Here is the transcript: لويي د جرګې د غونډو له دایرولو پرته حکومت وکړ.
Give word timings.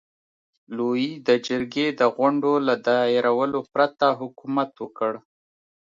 لويي 0.75 1.11
د 1.27 1.29
جرګې 1.47 1.87
د 1.99 2.01
غونډو 2.15 2.53
له 2.67 2.75
دایرولو 2.87 3.59
پرته 3.73 4.07
حکومت 4.19 4.71
وکړ. 4.83 5.11